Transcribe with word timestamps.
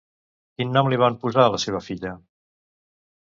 Quin 0.59 0.71
nom 0.77 0.89
li 0.93 0.99
van 1.03 1.17
posar 1.25 1.45
a 1.49 1.53
la 1.55 1.59
seva 1.65 1.81
filla? 1.89 2.15